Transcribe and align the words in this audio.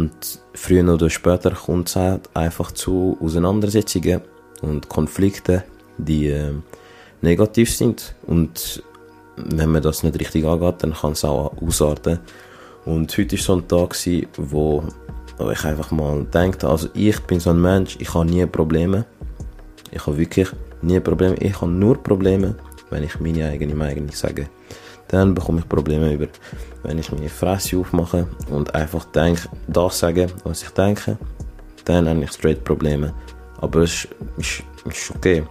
Und 0.00 0.40
früher 0.54 0.94
oder 0.94 1.10
später 1.10 1.50
kommt 1.50 1.90
es 1.90 1.96
halt 1.96 2.30
einfach 2.32 2.72
zu 2.72 3.18
Auseinandersetzungen 3.20 4.22
und 4.62 4.88
Konflikten, 4.88 5.62
die 5.98 6.28
äh, 6.28 6.54
negativ 7.20 7.76
sind. 7.76 8.14
Und 8.26 8.82
wenn 9.36 9.70
man 9.70 9.82
das 9.82 10.02
nicht 10.02 10.18
richtig 10.18 10.46
angeht, 10.46 10.76
dann 10.78 10.94
kann 10.94 11.12
es 11.12 11.22
auch 11.22 11.52
ausarten. 11.60 12.18
Und 12.86 13.14
heute 13.18 13.36
war 13.36 13.42
so 13.42 13.56
ein 13.56 13.68
Tag, 13.68 13.94
wo 14.38 14.84
ich 15.52 15.64
einfach 15.66 15.90
mal 15.90 16.24
denke, 16.24 16.66
also 16.66 16.88
ich 16.94 17.20
bin 17.20 17.38
so 17.38 17.50
ein 17.50 17.60
Mensch, 17.60 17.98
ich 18.00 18.14
habe 18.14 18.24
nie 18.24 18.46
Probleme. 18.46 19.04
Ich 19.90 20.06
habe 20.06 20.16
wirklich 20.16 20.48
nie 20.80 20.98
Probleme. 21.00 21.36
Ich 21.40 21.60
habe 21.60 21.70
nur 21.70 22.02
Probleme, 22.02 22.54
wenn 22.88 23.02
ich 23.02 23.20
meine 23.20 23.50
eigene 23.50 23.74
Meinung 23.74 24.08
sage. 24.12 24.48
Dann 25.10 25.34
bekomme 25.34 25.58
ich 25.58 25.68
Probleme 25.68 26.12
über, 26.12 26.28
wenn 26.84 26.98
ich 26.98 27.10
meine 27.10 27.28
Fresse 27.28 27.78
aufmache 27.78 28.28
und 28.48 28.72
einfach 28.76 29.04
denke, 29.06 29.48
das 29.66 29.98
sage, 29.98 30.28
was 30.44 30.62
ich 30.62 30.70
denke, 30.70 31.18
dann 31.84 32.08
habe 32.08 32.22
ich 32.22 32.30
straight 32.30 32.62
Probleme. 32.62 33.12
Aber 33.60 33.80
es 33.80 34.06
ist, 34.36 34.62
ist 34.84 35.10
okay. 35.10 35.42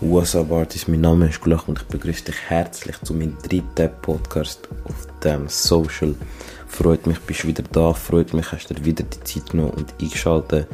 What's 0.00 0.34
up 0.34 0.50
Artist, 0.50 0.88
mein 0.88 1.02
Name 1.02 1.28
ist 1.28 1.42
Gulach 1.42 1.68
und 1.68 1.78
ich 1.78 1.84
begrüße 1.84 2.24
dich 2.24 2.40
herzlich 2.48 2.96
zu 3.02 3.12
meinem 3.12 3.36
dritten 3.42 3.90
Podcast 4.00 4.66
auf 4.84 5.06
dem 5.22 5.46
Social. 5.48 6.14
Freut 6.66 7.06
mich, 7.06 7.20
bist 7.20 7.42
du 7.42 7.48
wieder 7.48 7.64
da, 7.70 7.92
freut 7.92 8.32
mich, 8.32 8.50
hast 8.52 8.70
du 8.70 8.82
wieder 8.82 9.04
die 9.04 9.20
Zeit 9.24 9.50
genommen 9.50 9.72
und 9.72 9.92
eingeschaltet. 10.00 10.66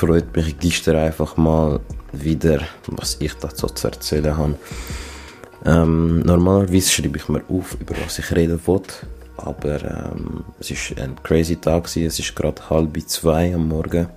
Freut 0.00 0.34
mich, 0.34 0.56
dir 0.56 0.98
einfach 0.98 1.36
mal 1.36 1.78
wieder, 2.12 2.62
was 2.86 3.18
ich 3.20 3.34
dazu 3.34 3.66
zu 3.66 3.88
erzählen 3.88 4.34
habe. 4.34 4.54
Ähm, 5.66 6.20
normalerweise 6.20 6.88
schreibe 6.88 7.18
ich 7.18 7.28
mir 7.28 7.42
auf, 7.50 7.76
über 7.78 7.94
was 8.02 8.18
ich 8.18 8.34
reden 8.34 8.58
will, 8.66 8.80
aber 9.36 9.84
ähm, 9.84 10.44
es 10.58 10.70
war 10.70 11.04
ein 11.04 11.22
crazy 11.22 11.56
Tag, 11.56 11.84
gewesen. 11.84 12.06
es 12.06 12.18
ist 12.18 12.34
gerade 12.34 12.70
halb 12.70 12.98
zwei 13.10 13.54
am 13.54 13.68
Morgen, 13.68 14.08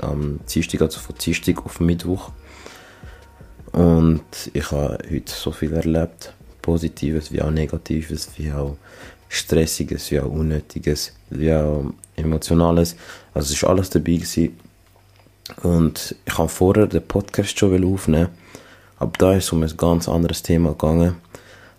am 0.00 0.40
Dienstag, 0.52 0.82
also 0.82 0.98
von 0.98 1.14
Dienstag 1.14 1.64
auf 1.64 1.78
Mittwoch. 1.78 2.32
Und 3.70 4.24
ich 4.52 4.72
habe 4.72 4.98
heute 5.08 5.32
so 5.32 5.52
viel 5.52 5.72
erlebt. 5.72 6.34
Positives 6.62 7.30
wie 7.30 7.42
auch 7.42 7.52
Negatives, 7.52 8.28
wie 8.36 8.50
auch 8.50 8.76
Stressiges, 9.28 10.10
wie 10.10 10.18
auch 10.18 10.32
Unnötiges, 10.32 11.12
wie 11.30 11.52
auch 11.54 11.84
Emotionales. 12.16 12.96
Also 13.32 13.54
es 13.54 13.62
war 13.62 13.70
alles 13.70 13.90
dabei. 13.90 14.14
Gewesen. 14.14 14.67
Und 15.62 16.14
ich 16.24 16.38
habe 16.38 16.48
vorher 16.48 16.86
den 16.86 17.06
Podcast 17.06 17.58
schon 17.58 17.84
aufnehmen 17.84 18.28
aber 18.98 19.12
da 19.18 19.34
ist 19.34 19.44
es 19.44 19.52
um 19.52 19.62
ein 19.62 19.76
ganz 19.76 20.08
anderes 20.08 20.42
Thema 20.42 20.70
gegangen. 20.70 21.16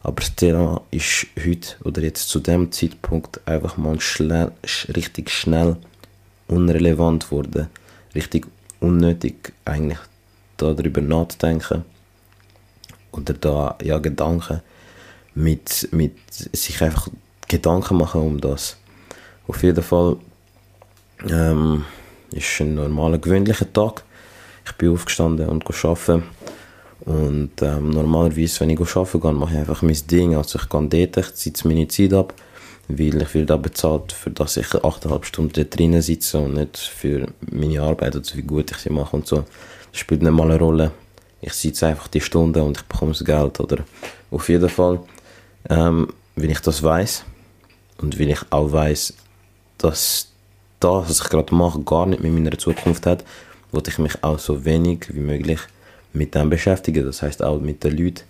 Aber 0.02 0.16
das 0.16 0.36
Thema 0.36 0.82
ist 0.92 1.28
heute 1.38 1.76
oder 1.84 2.02
jetzt 2.02 2.30
zu 2.30 2.40
dem 2.40 2.72
Zeitpunkt 2.72 3.46
einfach 3.46 3.76
mal 3.76 4.00
schnell, 4.00 4.52
richtig 4.96 5.30
schnell 5.30 5.76
unrelevant 6.48 7.26
geworden. 7.26 7.68
Richtig 8.16 8.48
unnötig 8.80 9.54
eigentlich 9.66 10.00
darüber 10.56 11.02
nachzudenken 11.02 11.84
oder 13.12 13.34
da 13.34 13.78
ja 13.84 13.98
Gedanken 13.98 14.62
mit, 15.36 15.90
mit 15.92 16.16
sich 16.32 16.82
einfach 16.82 17.10
Gedanken 17.48 17.98
machen 17.98 18.22
um 18.22 18.42
das. 18.42 18.78
Auf 19.48 19.64
jeden 19.64 19.84
Fall 19.84 20.18
ähm, 21.30 21.86
ist 22.32 22.60
ein 22.62 22.76
normaler, 22.76 23.18
gewöhnlicher 23.18 23.72
Tag. 23.72 24.04
Ich 24.66 24.74
bin 24.74 24.94
aufgestanden 24.94 25.50
und 25.50 25.66
arbeiten. 25.66 26.24
Und 27.02 27.62
ähm, 27.62 27.90
normalerweise, 27.90 28.60
wenn 28.62 28.70
ich 28.72 28.80
arbeiten 28.80 29.22
gehe, 29.22 29.32
mache 29.32 29.54
ich 29.54 29.60
einfach 29.60 29.82
mein 29.82 29.98
Ding. 30.10 30.36
Also 30.36 30.60
ich 30.60 30.70
gehe 30.70 31.08
dort, 31.08 31.18
ich 31.18 31.34
ziehe 31.34 31.54
meine 31.64 31.88
Zeit 31.88 32.14
ab, 32.14 32.34
weil 32.88 33.22
ich 33.22 33.46
da 33.46 33.58
bezahlt, 33.58 34.12
für 34.12 34.32
dass 34.32 34.58
ich 34.58 34.68
8,5 34.68 35.24
Stunden 35.24 35.54
dort 35.54 35.78
drinnen 35.78 36.02
sitze 36.02 36.40
und 36.40 36.56
nicht 36.56 36.78
für 36.78 37.28
meine 37.50 37.82
Arbeit 37.82 38.16
oder 38.16 38.26
wie 38.34 38.42
gut 38.42 38.72
ich 38.72 38.78
sie 38.78 38.90
mache 38.90 39.16
und 39.16 39.28
so 39.28 39.46
das 39.92 40.00
spielt 40.00 40.22
nicht 40.22 40.32
mal 40.32 40.50
eine 40.50 40.60
Rolle. 40.60 40.92
Ich 41.42 41.54
sitze 41.54 41.88
einfach 41.88 42.08
die 42.08 42.22
Stunde 42.22 42.64
und 42.64 42.78
ich 42.78 42.84
bekomme 42.84 43.12
das 43.12 43.24
Geld. 43.24 43.60
Oder 43.60 43.84
auf 44.32 44.50
jeden 44.50 44.70
Fall, 44.70 45.00
ähm, 45.70 46.10
wenn 46.36 46.50
ich 46.50 46.60
das 46.60 46.84
weiß 46.84 47.24
und 48.02 48.20
wenn 48.20 48.30
ich 48.30 48.40
auch 48.50 48.72
weiß, 48.72 49.14
dass 49.78 50.29
das, 50.80 51.10
was 51.10 51.22
ich 51.22 51.30
gerade 51.30 51.54
mache, 51.54 51.82
gar 51.82 52.06
nicht 52.06 52.22
mit 52.22 52.34
meiner 52.34 52.58
Zukunft 52.58 53.06
hat, 53.06 53.24
wollte 53.72 53.92
ich 53.92 53.98
mich 53.98 54.24
auch 54.24 54.40
so 54.40 54.66
wenig 54.66 55.14
wie 55.14 55.20
möglich 55.20 55.60
mit 56.14 56.36
dem 56.36 56.50
beschäftigen. 56.50 57.06
Das 57.06 57.22
heißt 57.22 57.44
auch 57.44 57.60
mit 57.60 57.84
den 57.84 57.98
Leuten, 57.98 58.24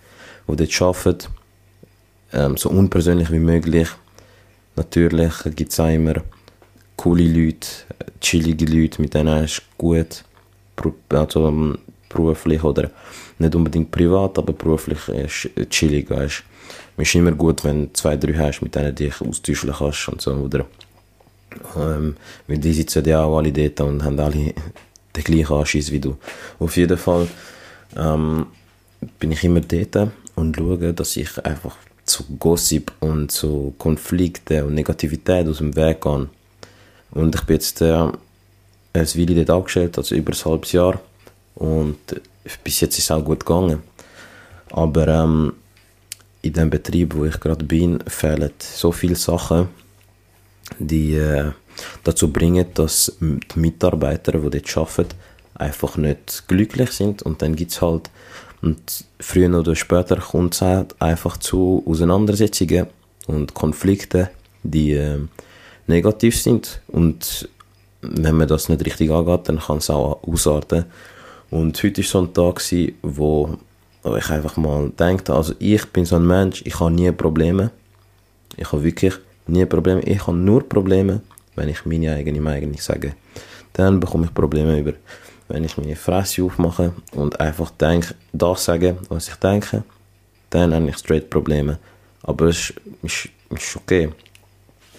die 0.48 0.56
dort 0.56 0.82
arbeiten, 0.82 1.28
ähm, 2.34 2.58
so 2.58 2.70
unpersönlich 2.70 3.32
wie 3.32 3.40
möglich. 3.40 3.88
Natürlich 4.76 5.34
gibt 5.56 5.72
es 5.72 5.80
auch 5.80 5.90
immer 5.90 6.16
coole 6.96 7.24
Leute, 7.24 7.68
chillige 8.20 8.66
Leute, 8.66 9.02
mit 9.02 9.14
denen 9.14 9.44
ist 9.44 9.62
gut 9.78 10.24
also 11.10 11.48
ähm, 11.48 11.78
beruflich 12.10 12.64
oder 12.64 12.90
nicht 13.38 13.56
unbedingt 13.56 13.92
privat, 13.92 14.38
aber 14.38 14.54
beruflich 14.54 15.08
ist 15.10 15.70
chillig, 15.70 16.10
weißt 16.10 16.44
Es 16.98 17.08
ist 17.08 17.16
immer 17.16 17.32
gut, 17.32 17.64
wenn 17.64 17.86
du 17.86 17.94
zwei, 17.94 18.18
drei 18.18 18.34
hast, 18.34 18.62
mit 18.62 18.76
denen 18.76 18.96
du 18.96 19.06
dich 19.06 19.22
austauschen 19.22 19.74
kannst 19.78 20.08
und 20.10 20.22
so, 20.22 20.34
oder? 20.34 20.66
Ähm, 21.76 22.16
weil 22.48 22.58
die 22.58 22.74
sitzen 22.74 23.06
ja 23.06 23.24
auch 23.24 23.38
alle 23.38 23.52
dort 23.52 23.82
und 23.82 24.04
haben 24.04 24.20
alle 24.20 24.54
den 25.16 25.24
gleichen 25.24 25.54
Anschiss 25.54 25.92
wie 25.92 26.00
du. 26.00 26.18
Auf 26.60 26.78
jeden 26.78 26.98
Fall 26.98 27.28
ähm, 27.96 28.46
bin 29.20 29.32
ich 29.32 29.44
immer 29.44 29.62
dort 29.62 30.12
und 30.36 30.56
schaue, 30.56 30.94
dass 30.94 31.18
ich 31.18 31.44
einfach 31.44 31.76
zu 32.06 32.24
Gossip 32.40 32.92
und 33.00 33.32
zu 33.32 33.74
Konflikten 33.78 34.64
und 34.64 34.74
Negativität 34.74 35.48
aus 35.48 35.60
dem 35.60 35.76
Weg 35.76 36.02
gehe. 36.02 36.28
Und 37.12 37.36
ich 37.36 37.42
bin 37.42 37.56
jetzt 37.56 37.82
äh, 37.82 37.94
ein 37.94 38.14
Weile 38.94 39.36
dort 39.36 39.50
angestellt, 39.50 39.98
also 39.98 40.16
über 40.16 40.34
ein 40.34 40.46
halbes 40.46 40.72
Jahr. 40.72 41.00
Und 41.56 41.98
bis 42.64 42.80
jetzt 42.82 42.98
ist 42.98 43.06
es 43.06 43.12
auch 43.12 43.24
gut 43.24 43.46
gegangen. 43.46 43.84
Aber 44.72 45.08
ähm, 45.08 45.54
in 46.42 46.54
dem 46.54 46.70
Betrieb, 46.70 47.16
wo 47.16 47.26
ich 47.26 47.40
gerade 47.40 47.66
bin, 47.66 48.00
fehlen 48.08 48.52
so 48.60 48.92
viele 48.92 49.16
Sachen, 49.16 49.70
die 50.78 51.16
äh, 51.16 51.52
dazu 52.04 52.32
bringen, 52.32 52.66
dass 52.74 53.18
die 53.20 53.60
Mitarbeiter, 53.60 54.34
die 54.34 54.50
dort 54.50 54.78
arbeiten, 54.78 55.16
einfach 55.56 55.98
nicht 55.98 56.44
glücklich 56.48 56.92
sind. 56.92 57.22
Und 57.22 57.42
dann 57.42 57.56
gibt 57.56 57.72
es 57.72 57.82
halt, 57.82 58.10
und 58.62 59.06
früher 59.20 59.58
oder 59.58 59.76
später 59.76 60.18
kommt 60.18 60.56
es 60.56 60.62
halt 60.62 61.02
einfach 61.02 61.38
zu 61.38 61.84
Auseinandersetzungen 61.86 62.88
und 63.28 63.54
Konflikten, 63.54 64.28
die 64.64 64.94
äh, 64.94 65.20
negativ 65.88 66.42
sind. 66.42 66.82
Und 66.88 67.50
wenn 68.02 68.36
man 68.36 68.48
das 68.48 68.70
nicht 68.70 68.86
richtig 68.86 69.12
angeht, 69.12 69.48
dann 69.50 69.60
kann 69.60 69.78
es 69.78 69.90
auch 69.90 70.24
ausarten. 70.24 70.86
Und 71.50 71.82
heute 71.84 72.02
war 72.02 72.08
so 72.08 72.22
ein 72.22 72.34
Tag, 72.34 72.62
wo 73.02 73.58
ich 74.18 74.30
einfach 74.30 74.56
mal 74.56 74.90
denke, 74.92 75.34
also 75.34 75.54
ich 75.60 75.86
bin 75.88 76.06
so 76.06 76.16
ein 76.16 76.28
Mensch, 76.28 76.62
ich 76.66 76.80
habe 76.80 76.92
nie 76.92 77.12
Probleme. 77.12 77.72
Ich 78.56 78.72
habe 78.72 78.84
wirklich 78.84 79.16
nie 79.50 79.66
Probleme. 79.66 80.02
Ich 80.02 80.26
habe 80.26 80.38
nur 80.38 80.68
Probleme, 80.68 81.22
wenn 81.56 81.70
ich 81.70 81.86
meine 81.86 82.14
eigene 82.14 82.42
Meinung 82.42 82.76
sage. 82.78 83.14
Dann 83.74 84.00
bekomme 84.00 84.26
ich 84.26 84.34
Probleme 84.34 84.80
über, 84.80 84.94
wenn 85.48 85.64
ich 85.64 85.78
meine 85.78 85.96
Fresse 85.96 86.44
aufmache 86.44 86.94
und 87.14 87.40
einfach 87.40 87.72
denke, 87.72 88.16
das 88.32 88.66
sage, 88.66 88.98
was 89.10 89.28
ich 89.28 89.36
denke, 89.36 89.84
dann 90.50 90.74
habe 90.74 90.90
ich 90.90 90.98
straight 90.98 91.30
Probleme. 91.30 91.80
Aber 92.24 92.46
es 92.46 92.74
ist, 93.04 93.30
ist 93.50 93.76
okay. 93.76 94.10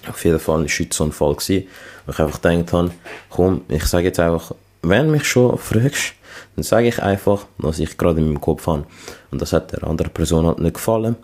Auf 0.08 0.24
jeden 0.24 0.38
Fall 0.38 0.60
war 0.60 0.68
heute 0.68 0.94
so 0.96 1.04
ein 1.04 1.12
Fall, 1.12 1.34
gewesen, 1.34 1.66
wo 2.06 2.12
ich 2.12 2.18
einfach 2.18 2.40
gedacht 2.40 2.72
habe, 2.72 2.90
komm, 3.28 3.62
ich 3.68 3.84
sage 3.84 4.06
jetzt 4.06 4.20
einfach, 4.20 4.54
wenn 4.82 5.10
mich 5.10 5.24
schon 5.24 5.58
fragst, 5.58 6.14
dann 6.56 6.62
sage 6.62 6.88
ich 6.88 7.02
einfach, 7.02 7.46
was 7.58 7.78
ich 7.78 7.96
gerade 7.98 8.20
in 8.20 8.26
meinem 8.26 8.40
Kopf 8.40 8.66
habe. 8.66 8.86
Und 9.30 9.42
das 9.42 9.52
hat 9.52 9.72
der 9.72 9.84
anderen 9.84 10.12
Person 10.12 10.46
halt 10.46 10.58
nicht 10.58 10.74
gefallen. 10.74 11.16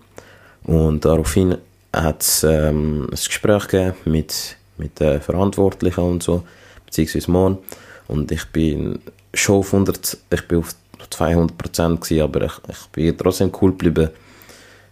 Und 0.64 1.04
daraufhin 1.04 1.56
hat 1.96 2.22
es 2.22 2.44
ähm, 2.44 3.04
ein 3.04 3.10
Gespräch 3.10 3.69
gegeben 3.69 3.94
mit, 4.04 4.56
mit 4.76 5.00
den 5.00 5.20
Verantwortlichen 5.20 6.04
und 6.04 6.22
so, 6.22 6.44
beziehungsweise 6.84 7.31
Mann. 7.31 7.58
Und 8.06 8.31
ich 8.31 8.44
bin 8.46 9.00
schon 9.34 9.56
auf 9.56 9.72
100, 9.72 10.19
ich 10.31 10.48
bin 10.48 10.58
auf 10.58 10.75
200 11.10 11.56
Prozent 11.56 12.00
gewesen, 12.00 12.22
aber 12.22 12.43
ich, 12.43 12.52
ich 12.69 12.87
bin 12.93 13.16
trotzdem 13.16 13.50
cool 13.60 13.70
geblieben, 13.72 14.10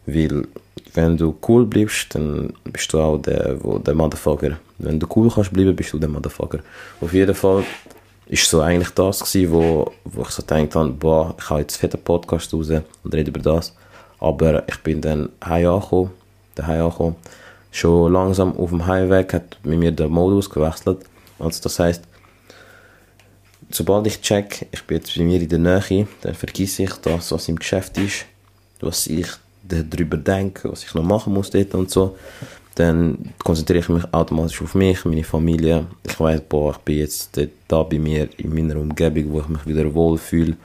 weil 0.06 0.46
wenn 0.94 1.16
du 1.16 1.36
cool 1.48 1.66
bleibst, 1.66 2.14
dann 2.14 2.52
bist 2.64 2.92
du 2.92 3.00
auch 3.00 3.18
der, 3.18 3.62
wo, 3.62 3.78
der 3.78 3.94
Motherfucker. 3.94 4.58
Wenn 4.78 4.98
du 4.98 5.06
cool 5.14 5.30
kannst 5.30 5.52
bleiben, 5.52 5.74
bist 5.74 5.92
du 5.92 5.98
der 5.98 6.08
Motherfucker. 6.08 6.60
Auf 7.00 7.12
jeden 7.12 7.34
Fall 7.34 7.64
ist 8.26 8.48
so 8.48 8.60
eigentlich 8.60 8.90
das 8.90 9.20
gewesen, 9.20 9.52
wo, 9.52 9.92
wo 10.04 10.22
ich 10.22 10.28
so 10.28 10.42
gedacht 10.42 10.74
habe, 10.76 10.90
boah, 10.90 11.34
ich 11.38 11.50
habe 11.50 11.60
jetzt 11.60 11.76
fetten 11.76 12.00
Podcast 12.02 12.52
raus 12.54 12.70
und 12.70 13.14
rede 13.14 13.30
über 13.30 13.40
das. 13.40 13.74
Aber 14.20 14.66
ich 14.68 14.78
bin 14.78 15.00
dann 15.00 15.28
heim 15.44 15.66
daheim 16.54 16.84
angekommen. 16.84 17.16
Schon 17.70 18.12
langsam 18.12 18.56
auf 18.56 18.70
dem 18.70 18.86
Heimweg 18.86 19.34
hat 19.34 19.58
mit 19.64 19.78
mir 19.78 19.92
der 19.92 20.08
Modus 20.08 20.48
gewechselt. 20.48 20.98
Also 21.38 21.60
das 21.62 21.78
heißt, 21.78 22.02
sobald 23.70 24.06
ich 24.06 24.20
check, 24.20 24.66
ich 24.70 24.82
bin 24.84 24.98
jetzt 24.98 25.16
bei 25.16 25.24
mir 25.24 25.40
in 25.40 25.48
der 25.48 25.58
Nähe, 25.58 26.06
dann 26.22 26.34
vergesse 26.34 26.84
ich 26.84 26.92
das, 27.02 27.32
was 27.32 27.48
im 27.48 27.56
Geschäft 27.56 27.98
ist, 27.98 28.26
was 28.80 29.06
ich 29.06 29.26
darüber 29.62 30.16
denke, 30.16 30.70
was 30.70 30.84
ich 30.84 30.94
noch 30.94 31.02
machen 31.02 31.32
muss 31.32 31.50
dort 31.50 31.74
und 31.74 31.90
so, 31.90 32.16
dann 32.74 33.32
konzentriere 33.42 33.80
ich 33.80 33.88
mich 33.88 34.04
automatisch 34.12 34.60
auf 34.62 34.74
mich, 34.74 35.04
meine 35.04 35.24
Familie. 35.24 35.86
Ich 36.02 36.18
weiß, 36.18 36.42
boah, 36.48 36.72
ich 36.72 36.78
bin 36.78 36.98
jetzt 36.98 37.38
da 37.68 37.82
bei 37.82 37.98
mir 37.98 38.28
in 38.36 38.54
meiner 38.54 38.76
Umgebung, 38.76 39.32
wo 39.32 39.40
ich 39.40 39.48
mich 39.48 39.66
wieder 39.66 39.92
wohlfühle 39.94 40.56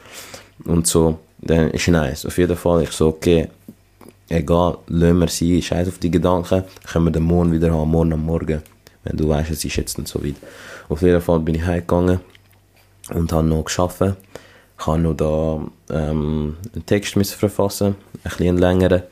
und 0.65 0.88
so. 0.88 1.19
Dann 1.38 1.71
ist 1.71 1.88
nice. 1.88 2.25
Auf 2.25 2.38
jeden 2.38 2.57
Fall, 2.57 2.83
ich 2.83 2.91
so, 2.91 3.07
okay, 3.07 3.47
egal, 4.30 4.78
lassen 4.88 5.20
wir 5.20 5.28
sie, 5.28 5.62
scheiß 5.62 5.88
auf 5.88 5.98
die 5.98 6.12
Gedanken, 6.12 6.64
können 6.86 7.06
wir 7.06 7.12
den 7.12 7.24
morgen 7.24 7.52
wieder 7.52 7.72
haben, 7.74 7.92
morgen 7.92 8.14
am 8.14 8.26
Morgen. 8.26 8.62
Wenn 9.04 9.18
du 9.18 9.30
weißt, 9.30 9.52
es 9.52 9.66
ist 9.66 9.76
jetzt 9.76 9.98
nicht 9.98 10.08
so 10.08 10.24
weit. 10.24 10.36
Auf 10.88 11.02
jeden 11.02 11.22
Fall 11.22 11.40
bin 11.40 11.56
ich 11.56 11.66
heimgegangen 11.66 12.20
und 13.14 13.31
habe 13.31 13.48
noch 13.48 13.64
geschafft. 13.64 14.02
Ich 14.80 14.88
habe 14.88 15.00
noch 15.00 15.14
da 15.14 15.62
ähm, 15.90 16.58
einen 16.74 16.86
Text 16.86 17.14
verfassen, 17.34 17.96
ein 18.24 18.30
bisschen 18.30 18.58
längeren, 18.58 19.04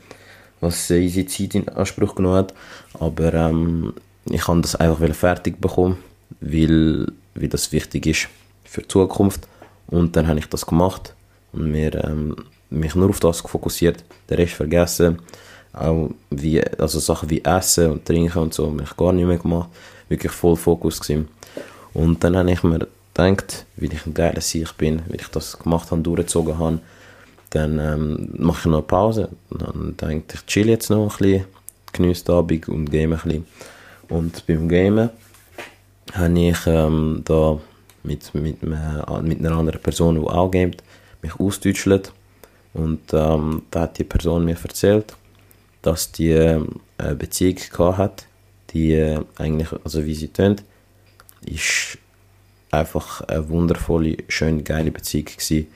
was 0.60 0.90
easy 0.90 1.26
Zeit 1.26 1.54
in 1.54 1.68
Anspruch 1.68 2.14
genommen 2.14 2.36
hat. 2.36 2.54
Aber 2.98 3.34
ähm, 3.34 3.94
ich 4.30 4.46
habe 4.46 4.60
das 4.60 4.76
einfach 4.76 5.14
fertig 5.14 5.60
bekommen, 5.60 5.98
weil, 6.40 7.06
weil 7.34 7.48
das 7.48 7.72
wichtig 7.72 8.06
ist 8.06 8.28
für 8.64 8.82
die 8.82 8.88
Zukunft. 8.88 9.48
Und 9.88 10.16
dann 10.16 10.28
habe 10.28 10.38
ich 10.38 10.46
das 10.46 10.66
gemacht 10.66 11.14
und 11.52 11.70
mir, 11.70 12.04
ähm, 12.04 12.36
mich 12.70 12.94
nur 12.94 13.10
auf 13.10 13.20
das 13.20 13.40
fokussiert, 13.40 14.04
den 14.28 14.36
Rest 14.36 14.54
vergessen. 14.54 15.18
Auch 15.72 16.10
wie, 16.30 16.62
also 16.78 16.98
Sachen 16.98 17.30
wie 17.30 17.44
Essen 17.44 17.92
und 17.92 18.04
Trinken 18.04 18.38
und 18.38 18.54
so, 18.54 18.66
habe 18.66 18.82
ich 18.82 18.96
gar 18.96 19.12
nicht 19.12 19.26
mehr 19.26 19.38
gemacht. 19.38 19.68
Wirklich 20.08 20.32
voll 20.32 20.56
Fokus 20.56 21.00
gewesen. 21.00 21.28
Und 21.94 22.22
dann 22.24 22.36
habe 22.36 22.50
ich 22.50 22.62
mir 22.62 22.86
gedacht, 23.14 23.66
weil 23.76 23.92
ich 23.92 24.06
ein 24.06 24.14
geiler 24.14 24.40
Sieg 24.40 24.76
bin, 24.76 25.02
weil 25.08 25.20
ich 25.20 25.28
das 25.28 25.58
gemacht 25.58 25.90
habe, 25.90 26.02
durchgezogen 26.02 26.58
habe, 26.58 26.80
dann 27.50 27.78
ähm, 27.78 28.28
mache 28.36 28.60
ich 28.60 28.64
noch 28.66 28.78
eine 28.78 28.82
Pause. 28.82 29.28
Dann 29.50 29.96
denke 30.00 30.34
ich, 30.34 30.46
chill 30.46 30.68
jetzt 30.68 30.90
noch 30.90 31.02
ein 31.02 31.08
bisschen, 31.08 31.44
genieße 31.92 32.24
den 32.24 32.34
Abend 32.34 32.68
und 32.68 32.90
game 32.90 33.12
ein 33.12 33.18
bisschen. 33.18 33.46
Und 34.08 34.46
beim 34.46 34.68
Gamen 34.68 35.10
habe 36.12 36.40
ich 36.40 36.66
ähm, 36.66 37.22
da 37.24 37.58
mit, 38.02 38.34
mit, 38.34 38.62
mit 38.62 38.72
einer 38.72 39.56
anderen 39.58 39.80
Person, 39.82 40.20
die 40.20 40.26
auch 40.26 40.50
gamet, 40.50 40.82
mich 41.22 41.38
ausdeutschelt. 41.38 42.12
Und 42.78 43.12
ähm, 43.12 43.62
da 43.72 43.80
hat 43.80 43.98
die 43.98 44.04
Person 44.04 44.44
mir 44.44 44.56
erzählt, 44.62 45.16
dass 45.82 46.12
die 46.12 46.30
äh, 46.30 46.60
eine 46.96 47.16
Beziehung 47.16 47.56
gehabt 47.56 47.98
hat, 47.98 48.26
die 48.70 48.92
äh, 48.92 49.20
eigentlich, 49.36 49.68
also 49.82 50.06
wie 50.06 50.14
sie 50.14 50.28
tönt, 50.28 50.62
ist 51.44 51.98
einfach 52.70 53.22
eine 53.22 53.48
wundervolle, 53.48 54.18
schöne, 54.28 54.62
geile 54.62 54.92
Beziehung 54.92 55.24
gewesen, 55.24 55.66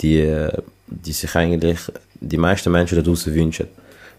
die, 0.00 0.48
die 0.86 1.12
sich 1.12 1.36
eigentlich 1.36 1.78
die 2.20 2.38
meisten 2.38 2.72
Menschen 2.72 2.96
da 2.96 3.02
draußen 3.02 3.32
wünschen. 3.32 3.68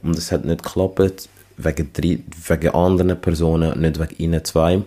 Und 0.02 0.18
es 0.18 0.32
hat 0.32 0.46
nicht 0.46 0.64
geklappt 0.64 1.28
wegen, 1.58 1.92
drei, 1.92 2.20
wegen 2.48 2.70
anderen 2.70 3.20
Personen, 3.20 3.82
nicht 3.82 4.00
wegen 4.00 4.24
ihnen 4.24 4.46
zwei, 4.46 4.82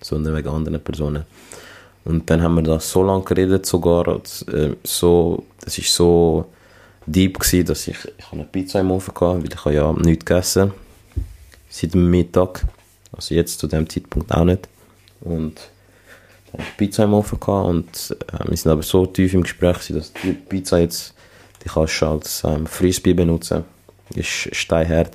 sondern 0.00 0.34
wegen 0.34 0.48
anderen 0.48 0.80
Personen. 0.80 1.24
Und 2.06 2.30
dann 2.30 2.40
haben 2.40 2.54
wir 2.54 2.62
da 2.62 2.80
so 2.80 3.02
lange 3.02 3.24
geredet, 3.24 3.66
sogar, 3.66 4.22
äh, 4.52 4.70
so, 4.82 5.44
das 5.60 5.76
ist 5.76 5.92
so 5.92 6.46
deep 7.06 7.38
gewesen, 7.38 7.66
dass 7.66 7.88
ich, 7.88 7.96
ich 8.18 8.32
eine 8.32 8.44
Pizza 8.44 8.80
im 8.80 8.90
Ofen 8.90 9.14
hatte, 9.14 9.42
weil 9.42 9.72
ich 9.72 9.76
ja 9.76 9.92
nichts 9.92 10.24
gegessen 10.24 10.72
seit 11.68 11.94
dem 11.94 12.10
Mittag, 12.10 12.64
also 13.12 13.34
jetzt 13.34 13.58
zu 13.58 13.66
dem 13.66 13.88
Zeitpunkt 13.88 14.32
auch 14.32 14.44
nicht. 14.44 14.68
Und 15.20 15.54
dann 16.46 16.60
hatte 16.60 16.70
ich 16.70 16.76
Pizza 16.76 17.04
im 17.04 17.14
Ofen 17.14 17.38
und 17.38 18.16
äh, 18.32 18.48
wir 18.48 18.56
sind 18.56 18.72
aber 18.72 18.82
so 18.82 19.06
tief 19.06 19.34
im 19.34 19.42
Gespräch 19.42 19.88
dass 19.88 20.12
die 20.12 20.32
Pizza 20.32 20.78
jetzt, 20.78 21.14
die 21.64 21.68
kannst 21.68 22.00
du 22.00 22.06
als 22.06 22.42
ähm, 22.44 22.66
Frisbee 22.66 23.14
benutzen, 23.14 23.64
ist 24.14 24.54
steinhart. 24.54 25.10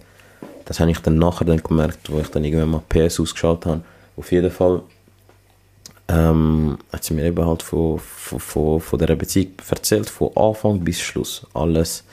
Das 0.66 0.80
habe 0.80 0.92
ich 0.92 1.00
dann 1.00 1.18
nachher 1.18 1.46
dann 1.46 1.62
gemerkt, 1.62 2.12
wo 2.12 2.20
ich 2.20 2.28
dann 2.28 2.44
irgendwann 2.44 2.70
mal 2.70 2.84
PS 2.88 3.20
ausgeschaltet 3.20 3.66
habe. 3.66 3.82
Auf 4.16 4.32
jeden 4.32 4.52
Fall 4.52 4.82
ähm, 6.12 6.78
hat 6.92 7.04
sie 7.04 7.14
mir 7.14 7.26
eben 7.26 7.46
halt 7.46 7.64
von, 7.64 8.00
von, 8.00 8.40
von, 8.40 8.82
von 8.82 9.00
dieser 9.00 9.16
Beziehung 9.16 9.54
erzählt, 9.70 10.10
von 10.10 10.36
Anfang 10.36 10.82
bis 10.82 11.00
Schluss. 11.00 11.46
Alles, 11.54 12.04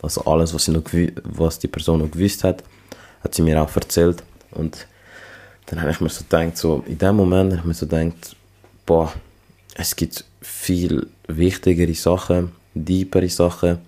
also 0.00 0.22
alles, 0.24 0.54
was, 0.54 0.64
sie 0.64 0.72
noch, 0.72 0.84
was 1.24 1.58
die 1.58 1.68
Person 1.68 2.00
noch 2.00 2.10
gewusst 2.10 2.44
hat, 2.44 2.64
hat 3.22 3.34
sie 3.34 3.42
mir 3.42 3.62
auch 3.62 3.74
erzählt. 3.74 4.22
Und 4.52 4.86
dann 5.66 5.80
habe 5.80 5.90
ich 5.90 6.00
mir 6.00 6.08
so 6.08 6.24
gedacht, 6.24 6.56
so, 6.56 6.82
in 6.86 6.98
dem 6.98 7.16
Moment 7.16 7.52
habe 7.52 7.60
ich 7.60 7.66
mir 7.66 7.74
so 7.74 7.86
gedacht, 7.86 8.36
boah, 8.86 9.12
es 9.74 9.94
gibt 9.96 10.24
viel 10.40 11.06
wichtigere 11.28 11.94
Sachen, 11.94 12.52
deepere 12.74 13.28
Sachen, 13.28 13.78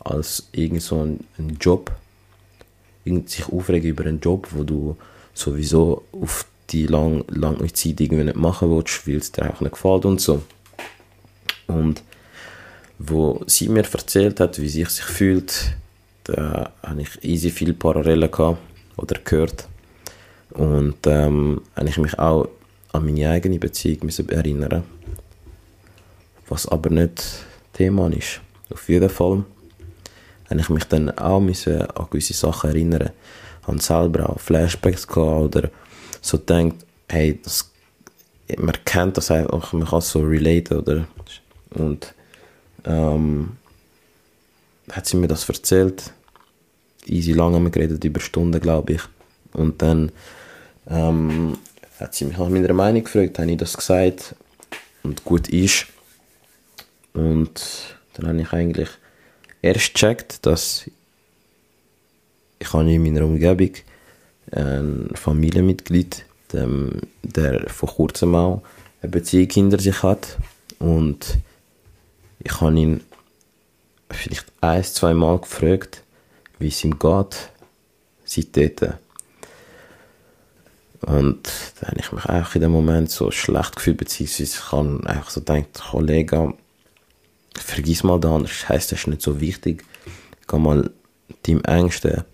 als 0.00 0.48
irgend 0.52 0.82
so 0.82 1.02
ein 1.02 1.56
Job. 1.60 1.92
Irgend 3.04 3.30
sich 3.30 3.46
aufregen 3.48 3.90
über 3.90 4.04
einen 4.04 4.20
Job, 4.20 4.48
wo 4.50 4.64
du 4.64 4.96
sowieso 5.34 6.04
auf 6.12 6.46
die 6.70 6.86
lang, 6.86 7.24
lange 7.28 7.72
Zeit 7.72 8.00
irgendwie 8.00 8.24
nicht 8.24 8.36
machen 8.36 8.70
willst, 8.70 9.06
weil 9.06 9.16
es 9.16 9.32
dir 9.32 9.50
auch 9.50 9.60
nicht 9.60 9.72
gefällt 9.72 10.04
und 10.04 10.20
so. 10.20 10.42
Und 11.66 12.02
wo 12.98 13.42
sie 13.46 13.68
mir 13.68 13.84
erzählt 13.84 14.40
hat, 14.40 14.60
wie 14.60 14.68
sie 14.68 14.84
sich 14.84 15.04
fühlt, 15.04 15.74
da 16.24 16.70
habe 16.82 17.02
ich 17.02 17.22
easy 17.22 17.50
viele 17.50 17.74
Parallelen 17.74 18.30
gehabt 18.30 18.58
oder 18.96 19.20
gehört. 19.22 19.68
Und 20.50 21.06
ähm, 21.06 21.60
habe 21.76 21.88
ich 21.88 21.98
mich 21.98 22.18
auch 22.18 22.48
an 22.92 23.04
meine 23.04 23.28
eigene 23.30 23.58
Beziehung 23.58 23.98
müssen 24.04 24.28
erinnern 24.28 24.84
was 26.48 26.68
aber 26.68 26.90
nicht 26.90 27.44
Thema 27.72 28.10
ist. 28.12 28.40
Auf 28.72 28.88
jeden 28.88 29.10
Fall 29.10 29.44
habe 30.50 30.60
ich 30.60 30.68
mich 30.68 30.84
dann 30.84 31.10
auch 31.18 31.40
müssen 31.40 31.82
an 31.82 32.06
gewisse 32.10 32.34
Sachen 32.34 32.70
erinnern. 32.70 33.10
Ich 33.60 33.68
habe 33.68 33.80
selber 33.80 34.30
auch 34.30 34.40
Flashbacks 34.40 35.06
gehabt 35.06 35.56
oder 35.56 35.70
so 36.24 36.38
denkt, 36.38 36.84
hey, 37.08 37.38
das, 37.42 37.70
man 38.56 38.76
kennt 38.84 39.16
das 39.18 39.30
einfach, 39.30 39.72
man 39.74 39.86
kann 39.86 40.00
so 40.00 40.22
relaten, 40.22 40.78
oder? 40.78 41.06
Und 41.70 42.14
ähm, 42.84 43.56
hat 44.90 45.06
sie 45.06 45.16
mir 45.16 45.28
das 45.28 45.48
erzählt. 45.48 46.12
Easy 47.06 47.32
lange 47.32 47.56
haben 47.56 47.64
wir 47.64 47.70
geredet, 47.70 48.02
über 48.04 48.20
Stunden, 48.20 48.58
glaube 48.58 48.94
ich. 48.94 49.02
Und 49.52 49.82
dann 49.82 50.12
ähm, 50.88 51.58
hat 52.00 52.14
sie 52.14 52.24
mich 52.24 52.38
nach 52.38 52.48
meiner 52.48 52.72
Meinung 52.72 53.04
gefragt, 53.04 53.38
habe 53.38 53.50
ich 53.50 53.58
das 53.58 53.76
gesagt 53.76 54.34
und 55.02 55.24
gut 55.24 55.48
ist. 55.48 55.86
Und 57.12 57.60
dann 58.14 58.28
habe 58.28 58.40
ich 58.40 58.52
eigentlich 58.52 58.88
erst 59.60 59.92
gecheckt, 59.92 60.46
dass 60.46 60.88
ich 62.58 62.74
in 62.74 63.02
meiner 63.02 63.26
Umgebung 63.26 63.74
ein 64.54 65.10
Familienmitglied, 65.14 66.24
dem, 66.52 67.02
der 67.22 67.68
vor 67.68 67.88
kurzem 67.88 68.34
auch 68.34 68.62
eine 69.02 69.10
Beziehung 69.10 69.50
hinter 69.50 69.78
sich 69.78 70.02
hat. 70.02 70.38
Und 70.78 71.38
ich 72.38 72.60
habe 72.60 72.78
ihn 72.78 73.00
vielleicht 74.10 74.46
ein, 74.60 74.84
zwei 74.84 75.14
Mal 75.14 75.38
gefragt, 75.38 76.02
wie 76.58 76.68
es 76.68 76.84
ihm 76.84 76.98
geht, 76.98 77.50
seitdem. 78.24 78.94
Und 81.00 81.50
da 81.80 81.88
habe 81.88 82.00
ich 82.00 82.12
mich 82.12 82.24
auch 82.24 82.54
in 82.54 82.62
dem 82.62 82.70
Moment 82.70 83.10
so 83.10 83.30
schlecht 83.30 83.76
gefühlt, 83.76 83.98
beziehungsweise 83.98 84.42
ich 84.44 84.72
habe 84.72 85.00
einfach 85.04 85.30
so 85.30 85.40
gedacht, 85.40 85.82
Kollege, 85.90 86.54
vergiss 87.54 88.04
mal 88.04 88.18
das, 88.18 88.42
das 88.42 88.68
heisst, 88.68 88.92
das 88.92 89.00
ist 89.00 89.06
nicht 89.08 89.20
so 89.20 89.40
wichtig. 89.40 89.84
Geh 90.48 90.58
mal 90.58 90.90
deinem 91.42 91.62
Ängsten 91.64 92.24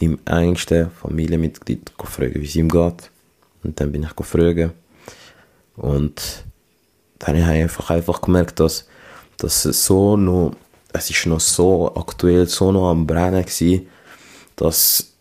deinem 0.00 0.18
engsten 0.24 0.90
Familienmitglied 0.90 1.92
fragen, 2.04 2.40
wie 2.40 2.46
es 2.46 2.56
ihm 2.56 2.68
geht. 2.68 3.10
Und 3.62 3.80
dann 3.80 3.92
bin 3.92 4.02
ich 4.02 4.16
gefragt. 4.16 4.72
Und 5.76 6.44
dann 7.18 7.28
habe 7.28 7.38
ich 7.38 7.44
einfach, 7.64 7.90
einfach 7.90 8.20
gemerkt, 8.20 8.60
dass, 8.60 8.86
dass 9.36 9.64
es 9.64 9.84
so 9.84 10.16
noch, 10.16 10.54
es 10.92 11.10
ist 11.10 11.26
noch 11.26 11.40
so 11.40 11.94
aktuell, 11.94 12.46
so 12.46 12.72
noch 12.72 12.90
am 12.90 13.06
Brennen 13.06 13.44
war, 13.44 13.80
dass, 14.56 15.12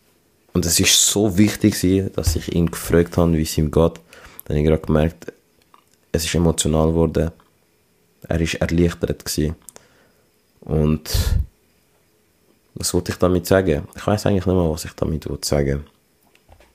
und 0.53 0.65
es 0.65 0.79
ist 0.79 1.05
so 1.05 1.37
wichtig 1.37 1.83
war, 1.83 2.09
dass 2.09 2.35
ich 2.35 2.53
ihn 2.53 2.71
gefragt 2.71 3.17
habe, 3.17 3.33
wie 3.33 3.43
es 3.43 3.57
ihm 3.57 3.71
geht. 3.71 3.93
Dann 4.45 4.57
habe 4.57 4.59
ich 4.59 4.65
gerade 4.65 4.85
gemerkt, 4.85 5.33
es 6.11 6.25
ist 6.25 6.35
emotional 6.35 6.87
geworden. 6.87 7.31
Er 8.27 8.39
war 8.39 8.61
erleichtert 8.61 9.25
gewesen. 9.25 9.55
Und 10.61 11.09
was 12.79 12.93
wollte 12.93 13.11
ich 13.11 13.17
damit 13.17 13.45
sagen? 13.45 13.87
Ich 13.95 14.07
weiß 14.07 14.25
eigentlich 14.25 14.45
nicht 14.45 14.55
mehr, 14.55 14.71
was 14.71 14.85
ich 14.85 14.93
damit 14.93 15.25
sagen 15.43 15.85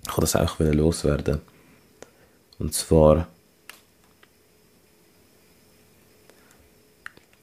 Ich 0.03 0.09
wollte 0.11 0.21
das 0.21 0.37
auch 0.37 0.61
loswerden. 0.61 1.41
Und 2.59 2.75
zwar 2.75 3.27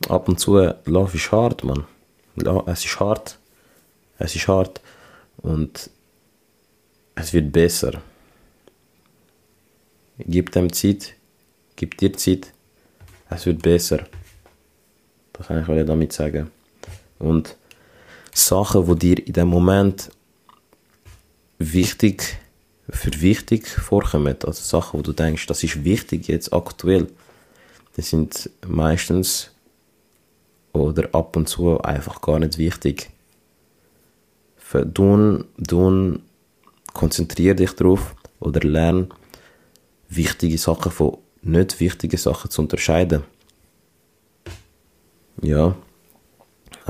ab 0.07 0.29
und 0.29 0.39
zu, 0.39 0.57
Love 0.85 1.17
ist 1.17 1.31
hart, 1.31 1.63
man. 1.63 1.85
Es 2.67 2.85
ist 2.85 2.99
hart. 2.99 3.39
Es 4.19 4.35
ist 4.35 4.47
hart. 4.47 4.79
Und 5.37 5.89
es 7.15 7.33
wird 7.33 7.51
besser. 7.51 7.99
Gib 10.19 10.51
dem 10.51 10.71
Zeit. 10.71 11.15
Gib 11.75 11.97
dir 11.97 12.13
Zeit. 12.13 12.53
Es 13.27 13.47
wird 13.47 13.63
besser. 13.63 14.05
Das 15.33 15.47
kann 15.47 15.61
ich 15.61 15.85
damit 15.87 16.13
sagen. 16.13 16.51
Und 17.17 17.55
Sachen, 18.33 18.85
die 18.85 19.15
dir 19.15 19.27
in 19.27 19.33
dem 19.33 19.47
Moment 19.47 20.11
wichtig, 21.59 22.37
für 22.89 23.21
wichtig 23.21 23.67
vorkommen. 23.67 24.35
Also 24.43 24.63
Sachen, 24.63 24.99
wo 24.99 25.03
du 25.03 25.13
denkst, 25.13 25.47
das 25.47 25.63
ist 25.63 25.83
wichtig 25.83 26.27
jetzt 26.27 26.53
aktuell. 26.53 27.07
Das 27.95 28.09
sind 28.09 28.49
meistens 28.65 29.51
oder 30.73 31.09
ab 31.13 31.35
und 31.35 31.47
zu 31.47 31.81
einfach 31.81 32.21
gar 32.21 32.39
nicht 32.39 32.57
wichtig. 32.57 33.09
Du, 34.71 35.43
du 35.57 36.19
konzentriere 36.93 37.55
dich 37.55 37.73
darauf 37.73 38.15
oder 38.39 38.61
lerne 38.61 39.09
wichtige 40.07 40.57
Sachen 40.57 40.91
von 40.91 41.17
nicht 41.41 41.79
wichtigen 41.79 42.17
Sachen 42.17 42.51
zu 42.51 42.61
unterscheiden. 42.61 43.23
Ja. 45.41 45.75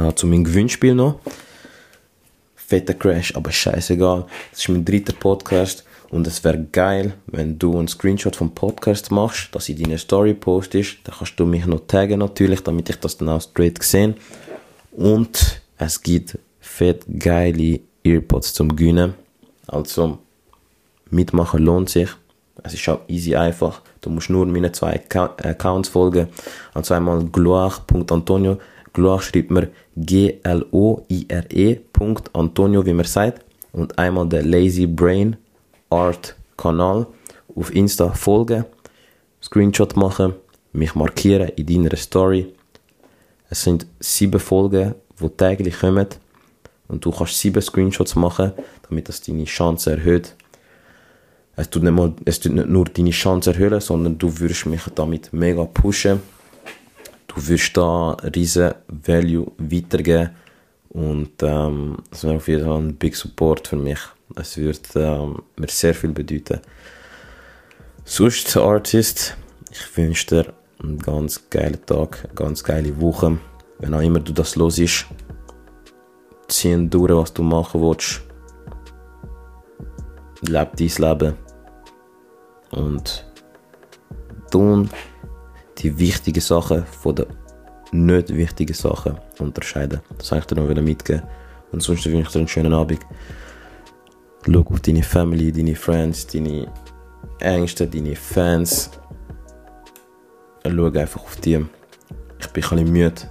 Ah, 0.02 0.16
zu 0.16 0.26
meinem 0.26 0.44
Gewinnspiel 0.44 0.96
noch. 0.96 1.20
Fetter 2.56 2.96
Crash, 2.96 3.36
aber 3.36 3.52
scheißegal. 3.52 4.26
Das 4.50 4.62
ist 4.62 4.70
mein 4.70 4.84
dritter 4.84 5.14
Podcast. 5.14 5.86
Und 6.10 6.26
es 6.26 6.44
wäre 6.44 6.60
geil, 6.72 7.14
wenn 7.28 7.60
du 7.60 7.78
einen 7.78 7.88
Screenshot 7.88 8.36
vom 8.36 8.50
Podcast 8.52 9.12
machst, 9.12 9.54
dass 9.54 9.70
ich 9.70 9.80
deine 9.80 10.00
Story 10.00 10.34
postest. 10.34 10.98
Dann 11.04 11.16
kannst 11.16 11.40
du 11.40 11.46
mich 11.46 11.68
noch 11.68 11.86
taggen 11.86 12.18
natürlich, 12.20 12.62
damit 12.64 12.90
ich 12.90 12.96
das 12.96 13.16
dann 13.16 13.30
auch 13.30 13.42
straight 13.42 13.82
sehe. 13.84 14.16
Und 14.92 15.62
es 15.78 16.02
gibt 16.02 16.40
fett 16.60 17.06
geile 17.20 17.80
Earpods 18.04 18.54
zum 18.56 18.76
Gewinnen. 18.76 19.14
Also, 19.68 20.18
mitmachen 21.12 21.64
lohnt 21.64 21.92
sich. 21.92 22.10
Es 22.64 22.74
ist 22.74 22.90
auch 22.90 23.02
easy 23.08 23.36
einfach. 23.36 23.82
Du 24.02 24.10
musst 24.10 24.32
nur 24.32 24.48
meine 24.48 24.72
zwei 24.72 25.00
Accounts 25.14 25.90
folgen. 25.90 26.28
Also 26.74 26.96
einmal 26.96 27.24
gloire.antonio. 27.24 28.58
Gloire 28.94 29.22
schreibt 29.22 29.52
man 29.52 29.68
G-L-O-I-R-E. 29.96 31.80
Antonio, 32.34 32.86
wie 32.86 32.94
man 32.94 33.06
sagt. 33.06 33.46
Und 33.72 33.98
einmal 33.98 34.28
der 34.28 34.44
Lazy 34.44 34.86
Brain 34.86 35.38
Art 35.90 36.36
Kanal 36.58 37.08
auf 37.56 37.74
Insta 37.74 38.10
folgen, 38.14 38.66
Screenshot 39.42 39.96
machen, 39.96 40.34
mich 40.74 40.96
markieren 40.96 41.50
in 41.56 41.66
deiner 41.66 41.96
Story. 41.98 42.54
Es 43.50 43.64
sind 43.64 43.86
sieben 44.00 44.40
Folgen, 44.40 44.96
die 45.20 45.30
täglich 45.30 45.80
kommen 45.80 46.08
und 46.88 47.04
du 47.04 47.12
kannst 47.12 47.40
sieben 47.40 47.62
Screenshots 47.62 48.16
machen, 48.16 48.54
damit 48.88 49.10
das 49.10 49.22
deine 49.22 49.46
Chance 49.46 49.92
erhöht. 49.92 50.36
Es 51.56 51.70
tut 51.70 51.84
nicht, 51.84 51.94
mal, 51.94 52.14
es 52.26 52.40
tut 52.40 52.54
nicht 52.54 52.68
nur 52.68 52.86
deine 52.86 53.12
Chance 53.12 53.52
erhöhen, 53.52 53.80
sondern 53.82 54.18
du 54.18 54.40
wirst 54.40 54.66
mich 54.66 54.82
damit 54.96 55.34
mega 55.34 55.66
pushen. 55.66 56.22
Du 57.34 57.48
wirst 57.48 57.78
da 57.78 58.12
riesen 58.36 58.74
Value 58.90 59.52
weitergeben 59.58 60.32
und 60.90 61.32
ähm, 61.42 61.98
das 62.10 62.26
wäre 62.26 62.36
auf 62.36 62.48
jeden 62.50 62.66
Fall 62.66 62.78
ein 62.78 62.96
Big 62.96 63.16
Support 63.16 63.70
für 63.70 63.78
mich. 63.78 64.00
Es 64.36 64.58
wird 64.58 64.82
ähm, 64.96 65.42
mir 65.56 65.70
sehr 65.70 65.94
viel 65.94 66.12
bedeuten. 66.12 66.60
Sonst, 68.04 68.58
Artist, 68.58 69.38
ich 69.72 69.98
wünsche 69.98 70.28
dir 70.28 70.54
einen 70.84 71.00
ganz 71.00 71.50
geilen 71.50 71.86
Tag, 71.86 72.26
eine 72.26 72.34
ganz 72.34 72.64
geile 72.64 73.00
Woche. 73.00 73.38
Wenn 73.80 73.94
auch 73.94 74.02
immer 74.02 74.20
du 74.20 74.34
das 74.34 74.58
los 74.58 74.78
ist, 74.78 75.06
zieh 76.50 76.90
durch, 76.90 77.12
was 77.12 77.34
du 77.34 77.44
machen 77.44 77.82
willst. 77.82 78.22
Leb 80.42 80.76
dein 80.76 80.88
Leben. 80.98 81.38
Und 82.72 83.26
tun 84.52 84.90
die 85.82 85.98
wichtigen 85.98 86.42
Sachen 86.42 86.86
von 86.86 87.16
den 87.16 87.26
nicht 87.92 88.34
wichtigen 88.34 88.74
Sachen 88.74 89.18
unterscheiden. 89.40 90.02
Das 90.18 90.28
soll 90.28 90.40
ich 90.40 90.46
dir 90.46 90.56
noch 90.56 90.82
mitgeben. 90.82 91.24
Und 91.72 91.82
sonst 91.84 92.06
wünsche 92.06 92.20
ich 92.20 92.28
dir 92.30 92.40
einen 92.40 92.48
schönen 92.48 92.74
Abend. 92.74 93.00
Schau 94.46 94.62
auf 94.62 94.80
deine 94.80 95.04
Family, 95.04 95.52
deine 95.52 95.76
Friends, 95.76 96.26
deine 96.28 96.72
Ängste, 97.40 97.88
deine 97.88 98.16
Fans. 98.16 98.90
Schau 100.66 100.86
einfach 100.86 101.22
auf 101.22 101.36
die. 101.38 101.66
Ich 102.40 102.48
bin 102.48 102.64
ein 102.64 102.70
bisschen 102.70 102.92
müde. 102.92 103.22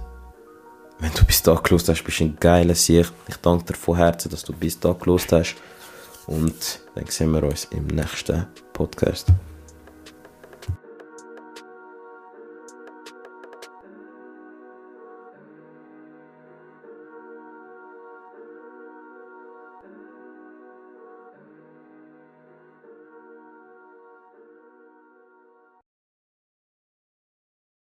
Wenn 0.99 1.11
du 1.13 1.25
bis 1.25 1.41
da 1.41 1.55
gelost 1.55 1.89
hast, 1.89 2.03
bist 2.03 2.19
du 2.19 2.25
ein 2.25 2.37
geiler 2.39 2.75
Sieg. 2.75 3.07
Ich 3.27 3.37
danke 3.37 3.65
dir 3.65 3.73
von 3.73 3.97
Herzen, 3.97 4.29
dass 4.29 4.43
du 4.43 4.53
bis 4.53 4.79
da 4.79 4.93
gelost 4.93 5.31
hast. 5.31 5.55
Und 6.27 6.79
dann 6.93 7.07
sehen 7.07 7.31
wir 7.31 7.43
uns 7.43 7.65
im 7.71 7.87
nächsten 7.87 8.45
Podcast. 8.73 9.27